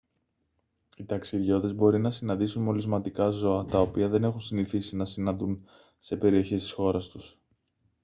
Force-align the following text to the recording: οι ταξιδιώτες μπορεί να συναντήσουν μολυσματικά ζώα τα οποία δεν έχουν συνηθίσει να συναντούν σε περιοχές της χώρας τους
οι 0.95 1.05
ταξιδιώτες 1.05 1.73
μπορεί 1.75 1.99
να 1.99 2.11
συναντήσουν 2.11 2.63
μολυσματικά 2.63 3.29
ζώα 3.29 3.65
τα 3.65 3.79
οποία 3.79 4.07
δεν 4.07 4.23
έχουν 4.23 4.39
συνηθίσει 4.39 4.95
να 4.95 5.05
συναντούν 5.05 5.65
σε 5.99 6.17
περιοχές 6.17 6.61
της 6.61 6.71
χώρας 6.71 7.07
τους 7.07 7.39